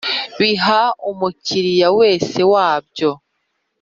Biha 0.39 0.81
umukiriya 1.09 1.89
wese 1.99 2.39
wabyo 2.53 3.11